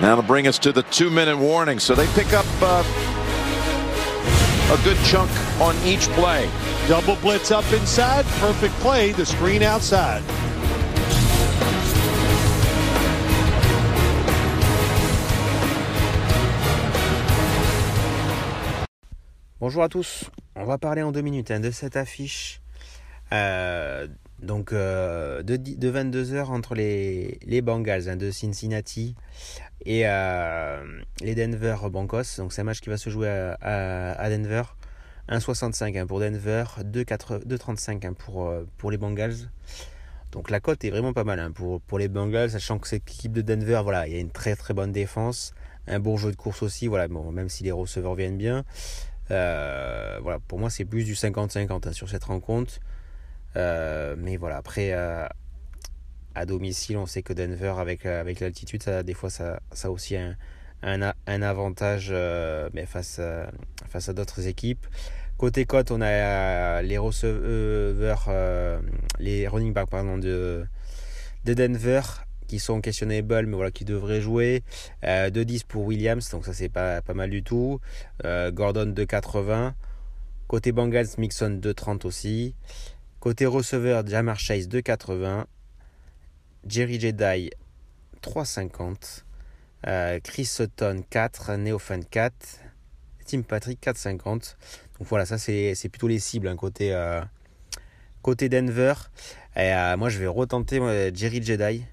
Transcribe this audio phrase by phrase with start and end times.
[0.00, 1.78] That'll bring us to the two-minute warning.
[1.78, 2.82] So they pick up uh,
[4.72, 5.30] a good chunk
[5.60, 6.48] on each play.
[6.88, 8.24] Double blitz up inside.
[8.40, 9.12] Perfect play.
[9.12, 10.22] The screen outside.
[19.62, 20.24] Bonjour à tous,
[20.56, 22.60] on va parler en deux minutes hein, de cette affiche
[23.32, 24.08] euh,
[24.62, 29.16] donc euh, de, de 22h entre les, les Bengals hein, de Cincinnati
[29.84, 32.36] et euh, les Denver Broncos.
[32.38, 34.62] Donc c'est un match qui va se jouer à, Denver.
[35.28, 39.50] 1,65 hein, pour Denver, 2,35 hein, pour, euh, pour les Bengals.
[40.30, 43.10] Donc la cote est vraiment pas mal hein, pour, pour les Bengals, sachant que cette
[43.10, 45.54] équipe de Denver, voilà, il y a une très très bonne défense,
[45.88, 48.64] un bon jeu de course aussi, voilà, bon, même si les receveurs viennent bien.
[49.28, 52.78] Voilà, pour moi, c'est plus du 50-50 hein, sur cette rencontre.
[53.56, 55.26] Euh, mais voilà, après, euh,
[56.34, 60.16] à domicile, on sait que Denver, avec, avec l'altitude, ça, des fois, ça, a aussi
[60.16, 60.36] un,
[61.26, 62.14] avantage
[62.86, 63.18] face
[64.08, 64.86] à, d'autres équipes.
[65.38, 68.30] Côté cote, on a les receveurs,
[69.18, 70.64] les running backs de,
[71.44, 72.02] de Denver
[72.52, 74.62] qui sont questionnables, mais qui devraient jouer.
[75.04, 77.80] Euh, 2-10 pour Williams, donc ça c'est pas, mal du tout.
[78.26, 79.72] Euh, Gordon 2,80.
[80.48, 82.54] Côté Bengals, Mixon 2,30 aussi.
[83.22, 85.44] Côté receveur, Jamar Chase 2,80.
[86.66, 87.50] Jerry Jedi
[88.20, 89.22] 3,50.
[89.86, 91.52] Euh, Chris Sutton 4.
[91.52, 92.34] Neofan 4.
[93.24, 94.56] Tim Patrick 4,50.
[94.98, 97.22] Donc voilà, ça c'est plutôt les cibles hein, côté, euh,
[98.22, 98.94] côté Denver.
[99.56, 100.80] Euh, moi je vais retenter
[101.14, 101.84] Jerry Jedi.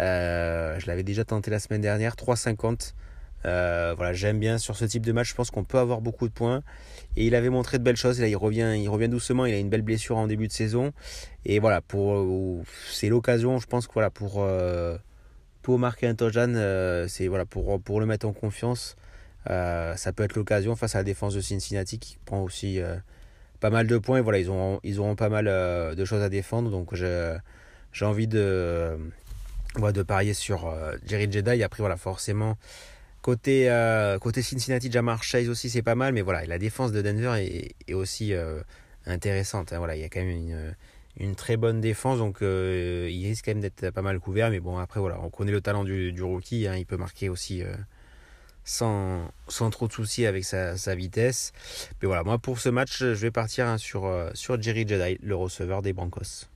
[0.00, 2.94] Je l'avais déjà tenté la semaine dernière, 3,50.
[3.46, 5.30] Euh, voilà, j'aime bien sur ce type de match.
[5.30, 6.62] Je pense qu'on peut avoir beaucoup de points.
[7.16, 8.20] Et il avait montré de belles choses.
[8.20, 9.46] là, il revient, il revient doucement.
[9.46, 10.92] Il a une belle blessure en début de saison.
[11.44, 14.96] Et voilà, pour c'est l'occasion, je pense que voilà pour euh,
[15.62, 18.96] pour marquer un touchdown, euh, c'est voilà pour pour le mettre en confiance.
[19.50, 22.80] Euh, ça peut être l'occasion face à la défense de Cincinnati qui prend aussi
[23.60, 24.18] pas mal de points.
[24.18, 26.70] Et voilà, ils ont ils auront pas mal de choses à défendre.
[26.70, 28.98] Donc j'ai envie de
[29.92, 31.62] de parier sur euh, Jerry Jedi.
[31.62, 32.56] Après, voilà, forcément,
[33.24, 36.12] côté, euh, côté Cincinnati, Jamar Chase aussi, c'est pas mal.
[36.12, 37.42] Mais voilà, la défense de Denver
[37.88, 38.60] est, aussi euh,
[39.06, 39.72] intéressante.
[39.72, 39.78] Hein.
[39.78, 40.74] Voilà, il y a quand même
[41.16, 42.18] une, très bonne défense.
[42.18, 44.50] Donc, il risque quand même d'être pas mal couvert.
[44.50, 46.66] Mais bon, après, voilà, on connaît le talent du, rookie.
[46.66, 46.76] Hein.
[46.76, 47.62] il peut marquer aussi
[48.64, 49.30] sans,
[49.70, 51.52] trop de soucis avec sa, sa, vitesse.
[52.02, 55.34] Mais voilà, moi, pour ce match, je vais partir hein, sur, sur Jerry Jedi, le
[55.34, 56.53] receveur des Broncos.